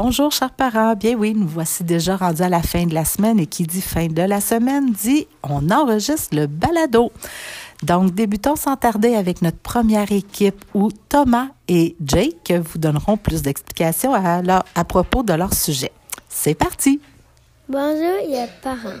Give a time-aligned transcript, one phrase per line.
[0.00, 0.94] Bonjour, chers parents.
[0.94, 3.80] Bien oui, nous voici déjà rendus à la fin de la semaine et qui dit
[3.80, 7.10] fin de la semaine dit on enregistre le balado.
[7.82, 13.42] Donc, débutons sans tarder avec notre première équipe où Thomas et Jake vous donneront plus
[13.42, 14.40] d'explications à,
[14.76, 15.90] à propos de leur sujet.
[16.28, 17.00] C'est parti!
[17.68, 19.00] Bonjour, les parents.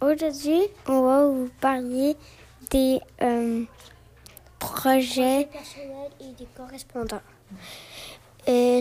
[0.00, 2.16] Aujourd'hui, on va vous parler
[2.70, 3.64] des euh,
[4.58, 7.20] projets personnels et des correspondants.
[8.46, 8.80] Et,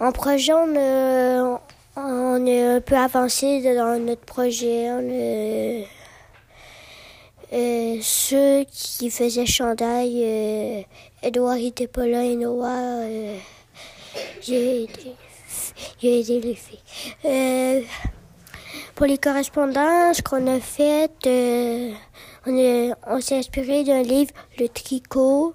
[0.00, 1.56] en projet, on, euh,
[1.96, 4.86] on est un peu avancé dans notre projet.
[4.86, 5.86] Est,
[7.52, 10.82] euh, ceux qui faisaient chandail, euh,
[11.22, 13.36] Edouard était pas là et Noah, euh,
[14.40, 14.84] j'ai
[16.02, 16.78] aidé, les filles.
[17.26, 17.82] Euh,
[18.94, 21.92] pour les correspondances qu'on a faites, euh,
[22.46, 25.52] on, on s'est inspiré d'un livre, Le Tricot,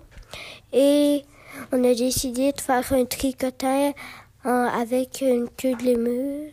[0.71, 1.23] et
[1.71, 3.93] on a décidé de faire un tricoteur
[4.45, 6.51] en- avec une queue de lémur.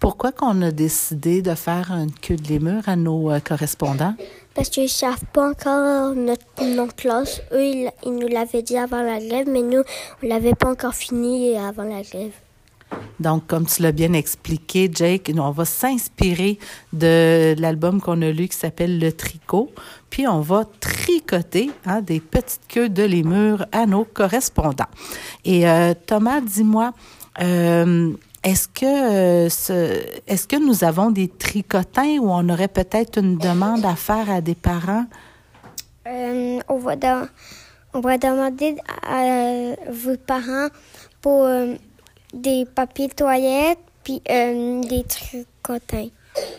[0.00, 4.14] Pourquoi qu'on a décidé de faire une queue de lémur à nos euh, correspondants?
[4.54, 7.40] Parce qu'ils ne savent pas encore notre nom de classe.
[7.52, 9.82] Eux, ils, ils nous l'avaient dit avant la grève, mais nous,
[10.22, 12.32] on ne l'avait pas encore fini avant la grève.
[13.20, 16.58] Donc, comme tu l'as bien expliqué, Jake, on va s'inspirer
[16.92, 19.72] de l'album qu'on a lu qui s'appelle Le Tricot,
[20.08, 24.84] puis on va tricoter hein, des petites queues de lémur à nos correspondants.
[25.44, 26.92] Et euh, Thomas, dis-moi,
[27.40, 28.12] euh,
[28.44, 29.48] est-ce que euh,
[30.26, 34.40] est-ce que nous avons des tricotins ou on aurait peut-être une demande à faire à
[34.40, 35.06] des parents?
[36.06, 40.68] On, va demander à vos parents
[41.20, 41.46] pour
[42.32, 46.08] des papiers de toilette puis euh, des tricotins.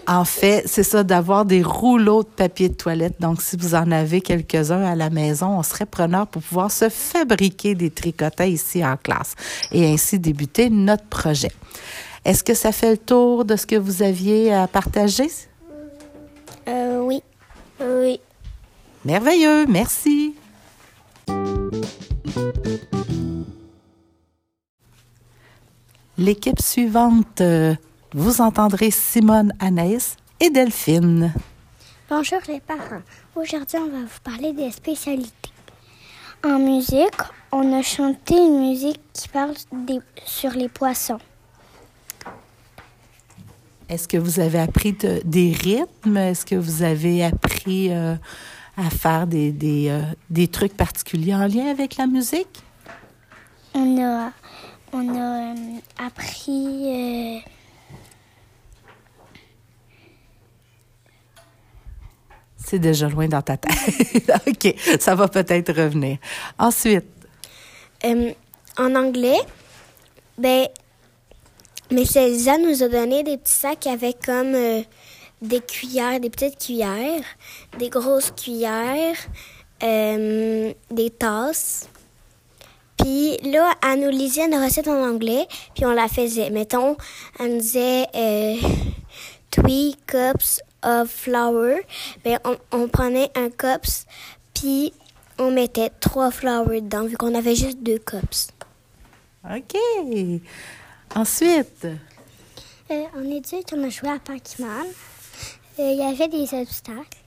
[0.07, 3.21] En fait, c'est ça, d'avoir des rouleaux de papier de toilette.
[3.21, 6.89] Donc, si vous en avez quelques-uns à la maison, on serait preneur pour pouvoir se
[6.89, 9.35] fabriquer des tricotins ici en classe
[9.71, 11.51] et ainsi débuter notre projet.
[12.25, 15.29] Est-ce que ça fait le tour de ce que vous aviez à partager?
[16.67, 17.21] Euh, oui.
[17.79, 18.19] Oui.
[19.05, 20.35] Merveilleux, merci.
[26.19, 27.73] L'équipe suivante, euh,
[28.13, 31.33] vous entendrez Simone, Anaïs et Delphine.
[32.09, 33.01] Bonjour les parents.
[33.35, 35.31] Aujourd'hui, on va vous parler des spécialités.
[36.43, 37.21] En musique,
[37.53, 41.19] on a chanté une musique qui parle des- sur les poissons.
[43.87, 46.17] Est-ce que vous avez appris de- des rythmes?
[46.17, 48.15] Est-ce que vous avez appris euh,
[48.75, 52.61] à faire des, des, euh, des trucs particuliers en lien avec la musique?
[53.73, 54.31] On a,
[54.93, 55.55] on a euh,
[55.97, 57.49] appris euh,
[62.57, 64.31] C'est déjà loin dans ta tête.
[64.47, 66.17] OK, ça va peut-être revenir.
[66.59, 67.05] Ensuite,
[68.05, 68.31] euh,
[68.77, 69.39] en anglais.
[70.37, 70.67] Ben,
[71.91, 74.81] mais Célisa nous a donné des petits sacs avec comme euh,
[75.41, 77.23] des cuillères, des petites cuillères,
[77.77, 79.17] des grosses cuillères,
[79.81, 81.89] euh, des tasses.
[82.99, 86.49] Puis là, elle nous lisait une recette en anglais, puis on la faisait.
[86.49, 86.97] Mettons,
[87.39, 88.55] elle nous disait euh,
[89.51, 91.77] three cups of flour.
[92.23, 94.05] Ben, on, on prenait un cups,
[94.53, 94.91] puis
[95.37, 98.49] on mettait trois flour dedans, vu qu'on avait juste deux cups.
[99.49, 99.77] OK.
[101.15, 101.87] Ensuite,
[102.91, 104.87] Euh, en études, on a joué à Pac-Man.
[105.79, 107.17] Euh, Il y avait des obstacles.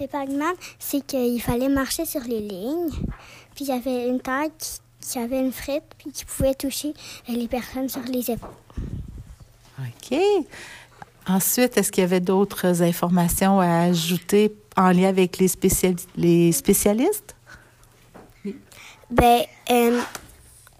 [0.00, 2.90] Le Pac-Man, c'est qu'il fallait marcher sur les lignes.
[3.54, 6.94] Puis il y avait une taille qui, qui avait une frite, puis qui pouvait toucher
[7.28, 8.48] les personnes sur les épaules.
[9.78, 10.18] OK.
[11.26, 16.52] Ensuite, est-ce qu'il y avait d'autres informations à ajouter en lien avec les, spéciali- les
[16.52, 17.34] spécialistes?
[19.10, 20.00] Ben, euh,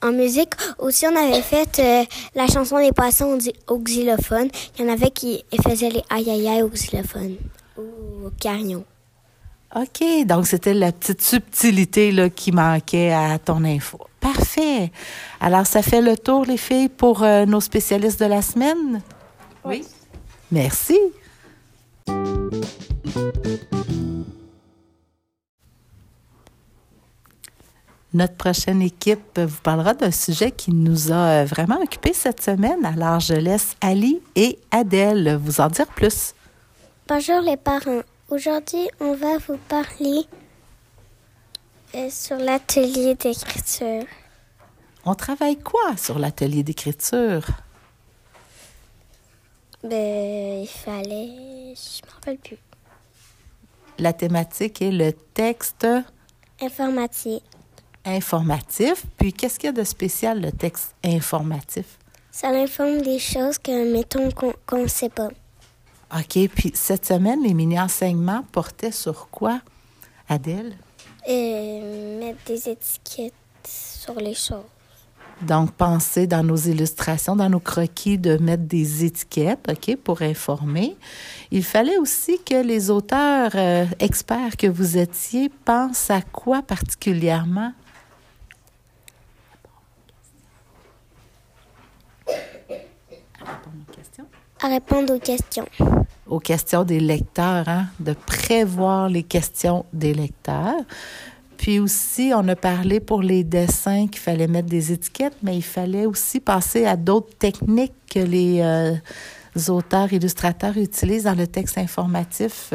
[0.02, 2.04] en musique, aussi, on avait fait euh,
[2.34, 4.48] la chanson des poissons au xylophone.
[4.78, 7.36] Il y en avait qui faisaient les aïe aïe aïe au xylophone,
[7.78, 8.84] ou au carillon.
[9.74, 13.98] OK, donc c'était la petite subtilité là, qui manquait à ton info.
[14.20, 14.92] Parfait.
[15.40, 19.02] Alors, ça fait le tour, les filles, pour euh, nos spécialistes de la semaine?
[19.64, 19.84] Oui.
[20.52, 20.98] Merci.
[28.14, 32.84] Notre prochaine équipe vous parlera d'un sujet qui nous a euh, vraiment occupé cette semaine.
[32.84, 36.32] Alors, je laisse Ali et Adèle vous en dire plus.
[37.08, 38.02] Bonjour les parents.
[38.30, 40.26] Aujourd'hui, on va vous parler
[41.94, 44.04] euh, sur l'atelier d'écriture.
[45.04, 47.46] On travaille quoi sur l'atelier d'écriture?
[49.82, 51.74] Ben, il fallait.
[51.76, 52.56] Je me rappelle plus.
[53.98, 55.86] La thématique est le texte.
[56.62, 57.42] Informatique.
[58.06, 59.04] informatif.
[59.18, 61.98] Puis, qu'est-ce qu'il y a de spécial, le texte informatif?
[62.30, 64.30] Ça informe des choses que, mettons,
[64.66, 65.28] qu'on ne sait pas.
[66.12, 66.48] OK.
[66.54, 69.60] Puis, cette semaine, les mini-enseignements portaient sur quoi,
[70.28, 70.76] Adèle?
[71.28, 73.32] Euh, mettre des étiquettes
[73.66, 74.64] sur les choses.
[75.42, 80.96] Donc, penser dans nos illustrations, dans nos croquis, de mettre des étiquettes, OK, pour informer.
[81.50, 87.72] Il fallait aussi que les auteurs euh, experts que vous étiez pensent à quoi particulièrement?
[93.40, 95.66] À répondre aux questions.
[96.26, 97.86] Aux questions des lecteurs, hein?
[98.00, 100.80] de prévoir les questions des lecteurs.
[101.56, 105.62] Puis aussi, on a parlé pour les dessins qu'il fallait mettre des étiquettes, mais il
[105.62, 108.94] fallait aussi passer à d'autres techniques que les euh,
[109.68, 112.74] auteurs, illustrateurs utilisent dans le texte informatif.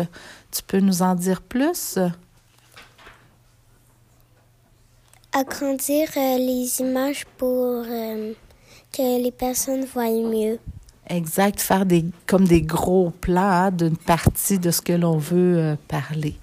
[0.52, 2.00] Tu peux nous en dire plus?
[5.32, 8.34] Agrandir euh, les images pour euh,
[8.92, 10.58] que les personnes voient mieux.
[11.10, 15.76] Exact, faire des comme des gros plans hein, d'une partie de ce que l'on veut
[15.88, 16.36] parler.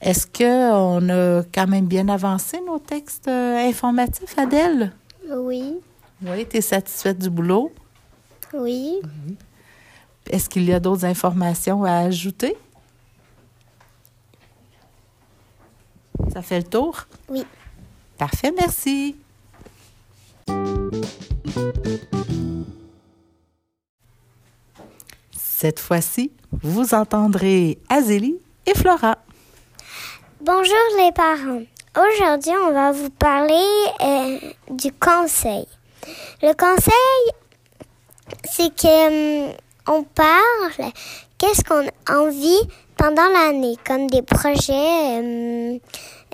[0.00, 4.92] Est-ce qu'on a quand même bien avancé nos textes euh, informatifs, Adèle?
[5.30, 5.74] Oui.
[6.22, 7.70] Oui, tu es satisfaite du boulot?
[8.54, 9.00] Oui.
[10.30, 12.56] Est-ce qu'il y a d'autres informations à ajouter?
[16.32, 17.06] Ça fait le tour?
[17.28, 17.44] Oui.
[18.16, 19.16] Parfait, merci.
[25.60, 29.18] Cette fois-ci, vous entendrez Azélie et Flora.
[30.40, 31.60] Bonjour les parents.
[31.94, 33.62] Aujourd'hui, on va vous parler
[34.00, 34.38] euh,
[34.70, 35.66] du conseil.
[36.40, 37.34] Le conseil,
[38.44, 39.52] c'est que hum,
[39.86, 40.92] on parle
[41.36, 42.62] qu'est-ce qu'on a envie
[42.96, 45.78] pendant l'année, comme des projets, hum,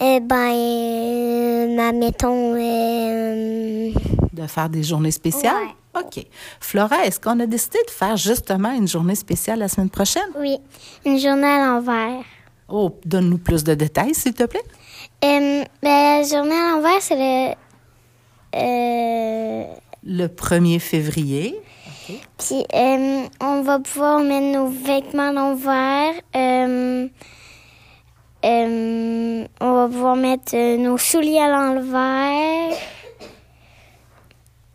[0.03, 2.53] euh, ben, euh, mettons.
[2.53, 3.93] Hum,
[4.33, 5.75] de faire des journées spéciales?
[5.99, 6.27] OK.
[6.61, 10.29] Flora, est-ce qu'on a décidé de faire justement une journée spéciale la semaine prochaine?
[10.39, 10.59] Oui,
[11.05, 12.23] une journée à l'envers.
[12.69, 14.65] Oh, donne-nous plus de détails, s'il te plaît.
[15.25, 17.55] Euh, ben, la journée à l'envers, c'est le.
[18.57, 19.65] Euh...
[20.05, 21.61] Le 1er février.
[22.39, 26.15] Puis, euh, on va pouvoir mettre nos vêtements à l'envers.
[26.37, 27.09] Euh,
[29.61, 32.77] on va pouvoir mettre nos souliers à l'envers.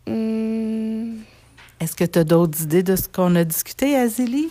[0.06, 1.11] Hum.
[1.82, 4.50] Est-ce que tu as d'autres idées de ce qu'on a discuté, Azélie?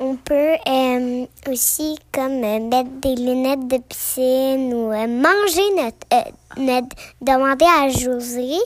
[0.00, 6.88] On peut euh, aussi comme euh, mettre des lunettes de piscine ou euh, manger notre,
[7.20, 8.56] demander à José,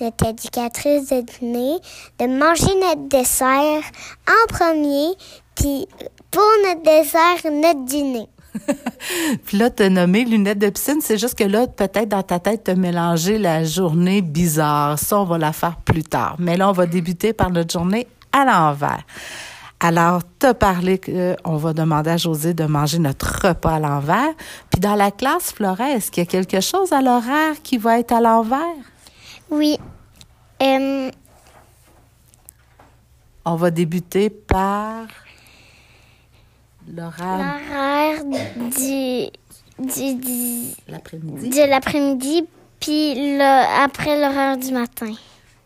[0.00, 1.76] notre éducatrice de dîner,
[2.18, 3.82] de manger notre dessert
[4.26, 5.14] en premier,
[5.54, 5.86] puis
[6.30, 8.26] pour notre dessert, notre dîner.
[9.44, 11.00] puis là, tu as nommé lunettes de piscine.
[11.00, 14.98] C'est juste que là, peut-être dans ta tête, tu as mélangé la journée bizarre.
[14.98, 16.36] Ça, on va la faire plus tard.
[16.38, 19.02] Mais là, on va débuter par notre journée à l'envers.
[19.80, 24.34] Alors, t'as parlé qu'on va demander à José de manger notre repas à l'envers.
[24.70, 28.00] Puis dans la classe, Flora, est-ce qu'il y a quelque chose à l'horaire qui va
[28.00, 28.58] être à l'envers?
[29.50, 29.78] Oui.
[30.62, 31.10] Euh,
[33.44, 35.06] On va débuter par
[36.94, 37.38] l'horaire.
[37.38, 39.26] L'horaire du,
[39.78, 41.50] du, l'après-midi.
[41.50, 42.44] De l'après-midi,
[42.80, 45.12] puis le, après l'horaire du matin.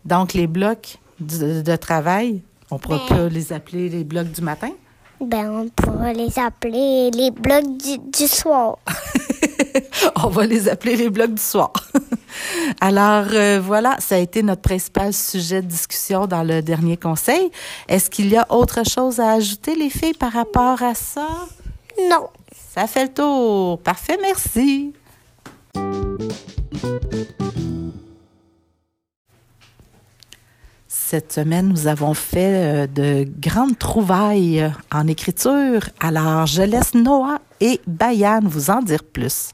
[0.05, 2.41] Donc, les blocs de travail
[2.73, 3.15] on pourra ben.
[3.15, 4.71] pas les appeler les blocs du matin?
[5.21, 8.79] Ben, on pourra les appeler les blocs du, soir.
[10.23, 11.71] on va les appeler les blocs du soir.
[12.81, 17.51] Alors euh, voilà, ça a été notre principal sujet de discussion dans le dernier conseil.
[17.87, 21.27] Est-ce qu'il y a autre chose à ajouter, les filles, par rapport à ça?
[22.09, 22.27] Non.
[22.75, 23.79] Ça fait le tour.
[23.79, 24.93] Parfait, merci.
[30.87, 35.81] Cette semaine, nous avons fait euh, de grandes trouvailles en écriture.
[35.99, 39.51] Alors, je laisse Noah et Bayan vous en dire plus.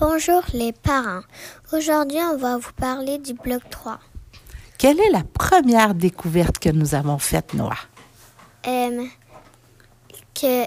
[0.00, 1.20] Bonjour les parents.
[1.74, 4.00] Aujourd'hui, on va vous parler du bloc 3.
[4.78, 7.76] Quelle est la première découverte que nous avons faite, Noah?
[8.66, 9.04] Euh,
[10.34, 10.64] que...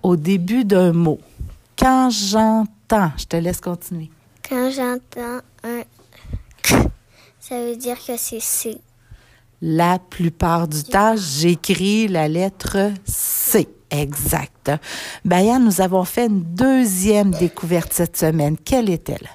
[0.00, 1.18] Au début d'un mot.
[1.76, 4.12] Quand j'entends, je te laisse continuer.
[4.48, 5.82] Quand j'entends un
[7.40, 8.78] ça veut dire que c'est C.
[9.60, 13.68] La plupart du temps, j'écris la lettre C.
[13.90, 14.70] Exact.
[15.24, 18.56] Bayan, nous avons fait une deuxième découverte cette semaine.
[18.56, 19.28] Quelle est-elle?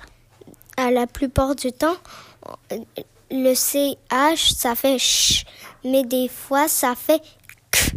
[0.78, 1.98] À la plupart du temps,
[3.32, 5.46] le CH, ça fait ch,
[5.84, 7.22] mais des fois, ça fait
[7.72, 7.96] k.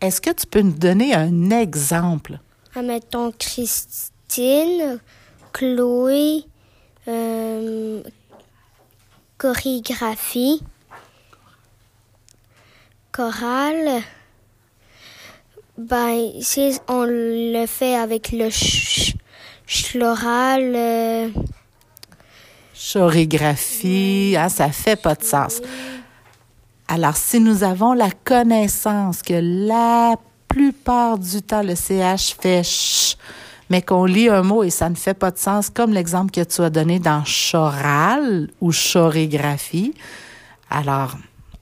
[0.00, 2.38] Est-ce que tu peux nous donner un exemple?
[2.74, 5.00] Mettons Christine,
[5.52, 6.44] Chloé,
[7.08, 8.02] euh,
[9.38, 10.62] chorégraphie,
[13.12, 14.02] chorale.
[15.78, 19.14] Ben, si on le fait avec le ch
[19.66, 20.72] chloral.
[20.74, 21.28] euh,
[22.74, 25.60] Chorégraphie, hein, ça fait pas de sens.
[26.88, 29.34] Alors, si nous avons la connaissance que
[29.66, 30.16] la
[30.48, 33.18] plupart du temps, le CH fait ch,
[33.68, 36.42] mais qu'on lit un mot et ça ne fait pas de sens, comme l'exemple que
[36.42, 39.92] tu as donné dans choral ou chorégraphie,
[40.70, 41.16] alors,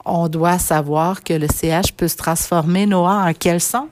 [0.04, 3.88] on doit savoir que le CH peut se transformer, Noah, en quel son?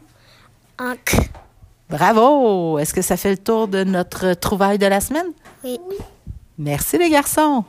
[1.89, 2.79] Bravo!
[2.79, 5.27] Est-ce que ça fait le tour de notre trouvaille de la semaine?
[5.63, 5.79] Oui.
[6.59, 7.65] Merci les garçons.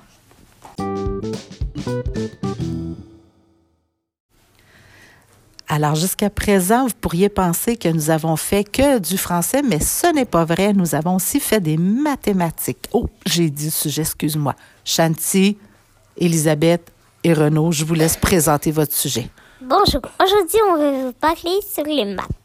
[5.67, 10.13] Alors jusqu'à présent, vous pourriez penser que nous avons fait que du français, mais ce
[10.13, 10.71] n'est pas vrai.
[10.71, 12.87] Nous avons aussi fait des mathématiques.
[12.93, 14.55] Oh, j'ai dit le sujet, excuse-moi.
[14.85, 15.57] Chanty,
[16.17, 16.91] Elisabeth
[17.23, 19.29] et Renaud, je vous laisse présenter votre sujet.
[19.61, 22.42] Bonjour, aujourd'hui on va vous parler sur les maths.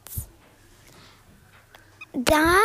[2.19, 2.59] Dans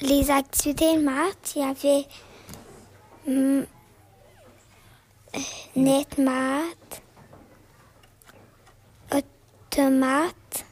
[0.00, 2.06] les activités maths, il y avait
[3.26, 3.64] hum,
[5.74, 7.02] net maths,
[9.10, 10.66] automate,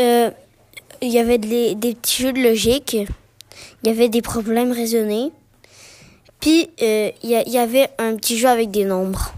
[0.00, 0.30] Euh,
[1.00, 3.08] Il y avait des, petits jeux de logique, il
[3.84, 5.30] y avait des problèmes raisonnés,
[6.40, 9.32] puis euh, il y avait un petit jeu avec des nombres.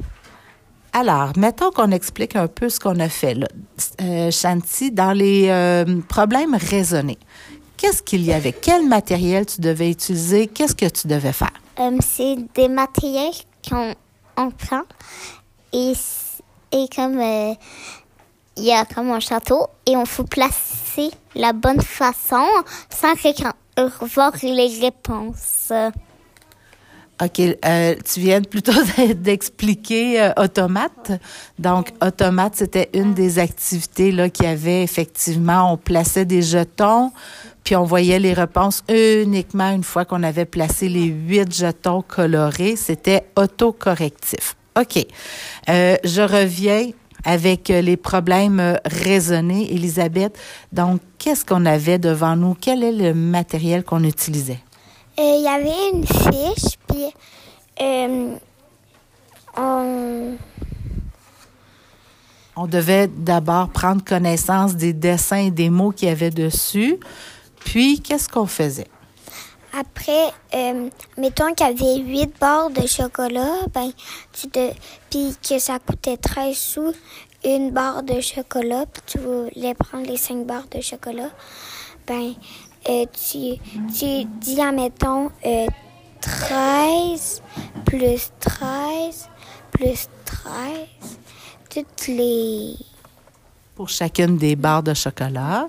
[0.96, 3.48] Alors, mettons qu'on explique un peu ce qu'on a fait là.
[4.00, 7.18] Euh, Shanti, dans les euh, problèmes raisonnés,
[7.76, 8.52] qu'est-ce qu'il y avait?
[8.52, 10.46] Quel matériel tu devais utiliser?
[10.46, 11.52] Qu'est-ce que tu devais faire?
[11.80, 13.34] Euh, c'est des matériels
[13.68, 13.92] qu'on
[14.36, 14.82] on prend
[15.72, 15.94] et,
[16.94, 17.20] comme
[18.56, 22.46] il y a comme un château et on faut placer la bonne façon
[22.88, 23.52] sans quelqu'un
[24.00, 25.72] voir les réponses.
[27.22, 28.72] OK, euh, tu viens plutôt
[29.14, 31.12] d'expliquer euh, automate.
[31.58, 35.72] Donc, automate, c'était une des activités là qu'il avait effectivement.
[35.72, 37.12] On plaçait des jetons,
[37.62, 42.76] puis on voyait les réponses uniquement une fois qu'on avait placé les huit jetons colorés.
[42.76, 44.56] C'était autocorrectif.
[44.76, 45.06] OK.
[45.68, 46.90] Euh, je reviens
[47.24, 49.72] avec euh, les problèmes euh, raisonnés.
[49.72, 50.38] Elisabeth,
[50.72, 52.56] donc, qu'est-ce qu'on avait devant nous?
[52.60, 54.60] Quel est le matériel qu'on utilisait?
[55.18, 57.12] Euh, il y avait une fiche, puis
[57.80, 58.36] euh,
[59.56, 60.36] on,
[62.56, 66.98] On devait d'abord prendre connaissance des dessins et des mots qu'il y avait dessus.
[67.64, 68.88] Puis, qu'est-ce qu'on faisait?
[69.78, 73.90] après, euh, mettons qu'il y avait 8 barres de chocolat, ben,
[74.32, 74.70] tu de,
[75.10, 76.92] puis que ça coûtait 13 sous
[77.44, 81.30] une barre de chocolat, puis tu voulais prendre les 5 barres de chocolat,
[82.06, 82.34] ben,
[82.88, 83.60] euh, tu,
[83.92, 85.66] tu dis, admettons, euh,
[86.20, 87.42] 13
[87.84, 89.28] plus 13
[89.74, 91.18] plus 13,
[91.68, 92.76] toutes les...
[93.74, 95.68] Pour chacune des barres de chocolat.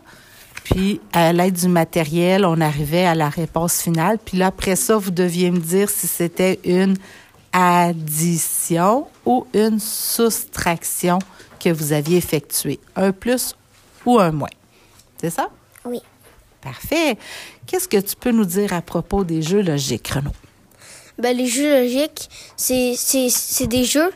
[0.64, 4.20] Puis, à l'aide du matériel, on arrivait à la réponse finale.
[4.24, 6.96] Puis là, après ça, vous deviez me dire si c'était une
[7.52, 11.18] addition ou une soustraction
[11.60, 12.80] que vous aviez effectuée.
[12.96, 13.56] Un plus
[14.06, 14.50] ou un moins.
[15.18, 15.50] C'est ça?
[15.84, 16.02] Oui.
[16.66, 17.16] Parfait.
[17.68, 20.32] Qu'est-ce que tu peux nous dire à propos des jeux logiques, Renaud?
[21.20, 24.12] Ben, les jeux logiques, c'est, des jeux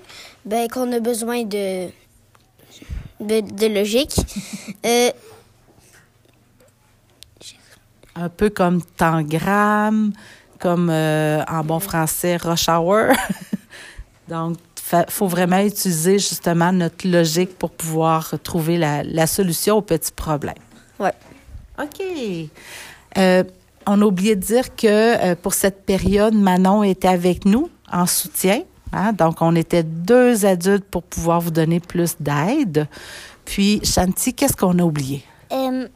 [0.45, 1.89] ben, qu'on a besoin de,
[3.19, 4.15] de, de logique.
[4.85, 5.11] Euh,
[8.15, 10.13] Un peu comme Tangram,
[10.57, 13.07] comme euh, en bon français, Rush Hour.
[14.29, 14.57] Donc,
[14.93, 20.11] il faut vraiment utiliser justement notre logique pour pouvoir trouver la, la solution au petit
[20.13, 20.55] problème.
[20.99, 21.13] ouais.
[21.81, 22.01] OK.
[23.17, 23.43] Euh,
[23.87, 28.05] on a oublié de dire que euh, pour cette période, Manon était avec nous en
[28.05, 28.61] soutien.
[28.93, 29.13] hein.
[29.13, 32.87] Donc, on était deux adultes pour pouvoir vous donner plus d'aide.
[33.45, 35.23] Puis, Shanti, qu'est-ce qu'on a oublié?
[35.51, 35.87] Euh,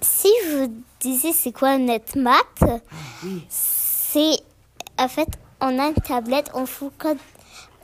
[0.00, 2.64] si je vous disais c'est quoi net math,
[3.48, 4.36] c'est
[4.98, 5.28] en fait
[5.60, 7.18] on a une tablette, on faut code,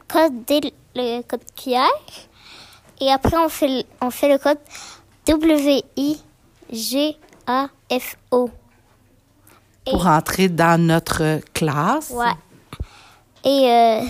[0.09, 1.89] coder le code QR
[3.01, 4.59] et après on fait le, on fait le code
[5.27, 5.83] W
[6.71, 7.17] I G
[7.47, 8.51] A F O.
[9.87, 12.11] Pour entrer dans notre classe.
[12.11, 12.33] Ouais.
[13.45, 14.01] Et euh,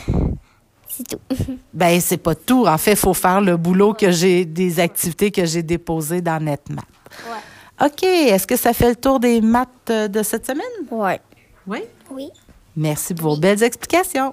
[0.88, 1.18] c'est tout.
[1.72, 2.66] Ben, c'est pas tout.
[2.66, 6.40] En fait, il faut faire le boulot que j'ai, des activités que j'ai déposées dans
[6.42, 6.84] NetMath.
[7.26, 7.86] Ouais.
[7.86, 8.02] OK.
[8.04, 10.64] Est-ce que ça fait le tour des maths de cette semaine?
[10.90, 11.20] Ouais.
[11.66, 11.80] Oui?
[12.10, 12.30] Oui.
[12.76, 14.32] Merci pour vos belles explications.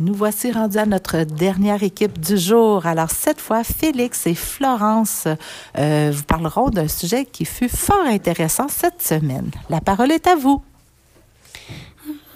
[0.00, 2.86] Nous voici rendus à notre dernière équipe du jour.
[2.86, 5.28] Alors, cette fois, Félix et Florence
[5.76, 9.50] euh, vous parleront d'un sujet qui fut fort intéressant cette semaine.
[9.68, 10.62] La parole est à vous.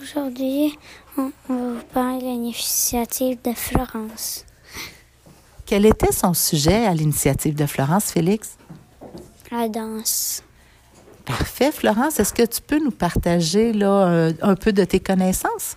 [0.02, 0.78] Aujourd'hui,
[1.16, 4.44] on, va vous parler de l'initiative de Florence.
[5.64, 8.58] Quel était son sujet à l'initiative de Florence, Félix?
[9.50, 10.42] La danse.
[11.24, 12.20] Parfait, Florence.
[12.20, 15.76] Est-ce que tu peux nous partager là, euh, un peu de tes connaissances?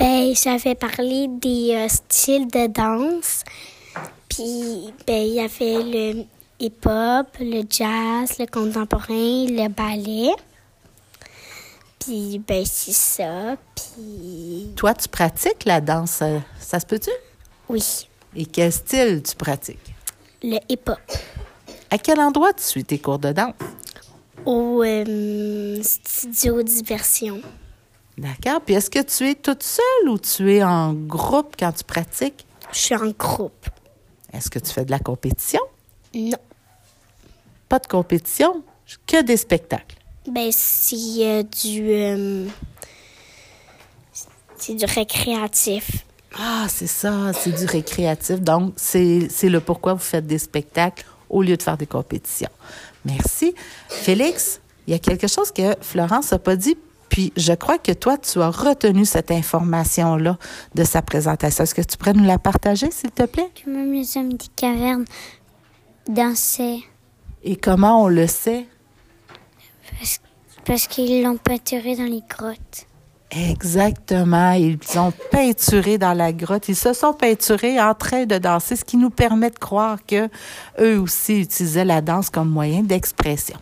[0.00, 3.44] Ben, j'avais parlé des euh, styles de danse.
[4.28, 6.24] Puis, ben, il y avait le
[6.58, 9.08] hip-hop, le jazz, le contemporain,
[9.46, 10.32] le ballet.
[11.98, 13.56] Puis, ben, c'est ça.
[13.74, 16.20] Puis, Toi, tu pratiques la danse.
[16.22, 17.10] euh, Ça se peut-tu?
[17.68, 19.78] oui, Et quel style tu pratiques?
[20.42, 20.98] le hip-hop.
[21.90, 23.52] À quel endroit tu suis tes cours de danse?
[24.46, 27.42] Au euh, studio diversion.
[28.20, 28.60] D'accord.
[28.60, 32.44] Puis est-ce que tu es toute seule ou tu es en groupe quand tu pratiques?
[32.70, 33.66] Je suis en groupe.
[34.32, 35.60] Est-ce que tu fais de la compétition?
[36.14, 36.36] Non.
[37.68, 38.62] Pas de compétition,
[39.06, 39.96] que des spectacles.
[40.28, 41.90] Ben, c'est euh, du.
[41.90, 42.46] euh,
[44.58, 46.04] c'est du récréatif.
[46.38, 48.40] Ah, c'est ça, c'est du récréatif.
[48.40, 52.50] Donc, c'est c'est le pourquoi vous faites des spectacles au lieu de faire des compétitions.
[53.06, 53.54] Merci.
[53.88, 56.76] Félix, il y a quelque chose que Florence n'a pas dit,
[57.10, 60.38] puis je crois que toi, tu as retenu cette information-là
[60.74, 61.64] de sa présentation.
[61.64, 63.50] Est-ce que tu pourrais nous la partager, s'il te plaît?
[63.54, 65.04] Que même les hommes des cavernes
[66.08, 66.78] dansaient
[67.42, 68.66] Et comment on le sait?
[69.98, 70.20] parce,
[70.64, 72.86] parce qu'ils l'ont peinturé dans les grottes.
[73.32, 74.52] Exactement.
[74.52, 76.68] Ils ont peinturé dans la grotte.
[76.68, 80.28] Ils se sont peinturés en train de danser, ce qui nous permet de croire que
[80.80, 83.56] eux aussi utilisaient la danse comme moyen d'expression.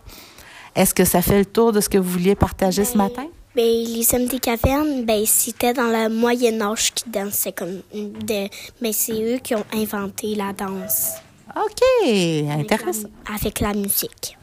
[0.75, 3.25] Est-ce que ça fait le tour de ce que vous vouliez partager ce matin?
[3.55, 8.47] Ben, les hommes des cavernes, ben, c'était dans le Moyen-Âge qui dansaient comme de.
[8.79, 11.13] Ben, c'est eux qui ont inventé la danse.
[11.55, 12.07] OK,
[12.47, 13.09] intéressant.
[13.33, 14.37] Avec la musique.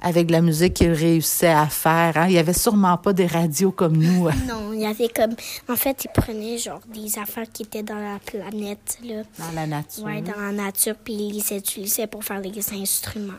[0.00, 2.26] Avec la musique qu'ils réussissaient à faire, hein?
[2.28, 4.28] il n'y avait sûrement pas des radios comme nous.
[4.46, 5.34] Non, il y avait comme.
[5.68, 9.22] En fait, ils prenaient genre des affaires qui étaient dans la planète, là.
[9.38, 10.04] Dans la nature.
[10.04, 13.34] Ouais, dans la nature, puis ils les utilisaient pour faire des instruments.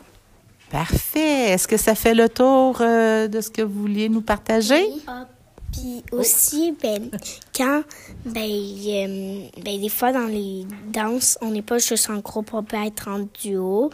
[0.71, 1.51] Parfait.
[1.51, 4.85] Est-ce que ça fait le tour euh, de ce que vous vouliez nous partager?
[5.71, 7.09] Puis aussi, ben,
[7.55, 7.83] quand,
[8.25, 12.63] ben, euh, ben, des fois dans les danses, on n'est pas juste en groupe, on
[12.63, 13.89] peut être en duo.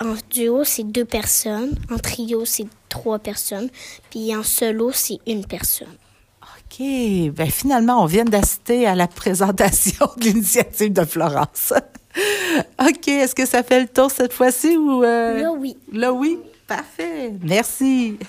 [0.00, 1.74] En duo, c'est deux personnes.
[1.90, 3.70] En trio, c'est trois personnes.
[4.10, 5.96] Puis en solo, c'est une personne.
[6.42, 6.86] OK.
[7.32, 11.72] Ben finalement, on vient d'assister à la présentation de l'initiative de Florence.
[12.80, 13.08] OK.
[13.08, 15.04] Est-ce que ça fait le tour cette fois-ci ou...
[15.04, 15.76] euh, Là, oui.
[15.92, 16.38] Là, oui?
[16.66, 17.32] Parfait.
[17.42, 18.18] Merci.